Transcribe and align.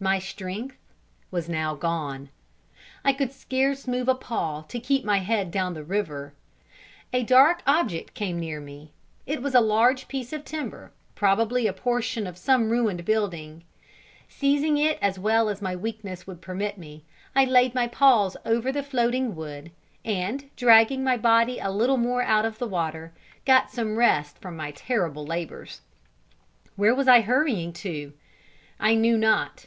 My 0.00 0.18
strength 0.18 0.78
was 1.30 1.48
now 1.48 1.76
gone 1.76 2.30
I 3.04 3.12
could 3.12 3.30
scarce 3.30 3.86
move 3.86 4.08
a 4.08 4.16
paw 4.16 4.62
to 4.62 4.80
keep 4.80 5.04
my 5.04 5.18
head 5.18 5.52
down 5.52 5.74
the 5.74 5.84
river. 5.84 6.34
A 7.12 7.22
dark 7.22 7.62
object 7.68 8.12
came 8.12 8.40
near 8.40 8.60
it 9.26 9.40
was 9.42 9.54
a 9.54 9.60
large 9.60 10.08
piece 10.08 10.32
of 10.32 10.44
timber, 10.44 10.90
probably 11.14 11.68
a 11.68 11.72
portion 11.72 12.26
of 12.26 12.36
some 12.36 12.68
ruined 12.70 13.04
building. 13.04 13.62
Seizing 14.28 14.76
it 14.76 14.98
as 15.00 15.20
well 15.20 15.48
as 15.48 15.62
my 15.62 15.76
weakness 15.76 16.26
would 16.26 16.40
permit 16.42 16.76
me, 16.78 17.04
I 17.36 17.44
laid 17.44 17.72
my 17.72 17.86
paws 17.86 18.36
over 18.44 18.72
the 18.72 18.82
floating 18.82 19.36
wood, 19.36 19.70
and, 20.04 20.50
dragging 20.56 21.04
my 21.04 21.16
body 21.16 21.60
a 21.60 21.70
little 21.70 21.96
more 21.96 22.22
out 22.24 22.44
of 22.44 22.58
the 22.58 22.66
water, 22.66 23.12
got 23.46 23.70
some 23.70 23.94
rest 23.94 24.38
from 24.38 24.56
my 24.56 24.72
terrible 24.72 25.24
labours. 25.24 25.80
[Illustration: 25.80 26.40
AFLOAT] 26.40 26.78
Where 26.78 26.94
was 26.96 27.06
I 27.06 27.20
hurrying 27.20 27.72
to? 27.74 28.12
I 28.80 28.96
knew 28.96 29.16
not. 29.16 29.66